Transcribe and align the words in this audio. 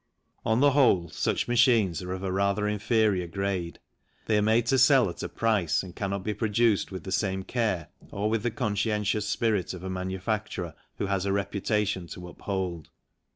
On 0.43 0.61
the 0.61 0.71
whole 0.71 1.09
such 1.09 1.47
machines 1.47 2.01
are 2.01 2.11
of 2.11 2.23
a 2.23 2.31
rather 2.31 2.67
inferior 2.67 3.27
grade, 3.27 3.77
they 4.25 4.35
are 4.35 4.41
made 4.41 4.65
to 4.65 4.79
sell 4.79 5.11
at 5.11 5.21
a 5.21 5.29
price 5.29 5.83
and 5.83 5.95
cannot 5.95 6.23
be 6.23 6.33
produced 6.33 6.91
with 6.91 7.03
the 7.03 7.11
same 7.11 7.43
care 7.43 7.89
or 8.09 8.27
with 8.27 8.41
the 8.41 8.49
conscientious 8.49 9.27
spirit 9.27 9.75
of 9.75 9.83
a 9.83 9.91
manufacturer 9.91 10.73
who 10.97 11.05
has 11.05 11.27
a 11.27 11.31
reputation 11.31 12.07
to 12.07 12.27
uphold. 12.29 12.89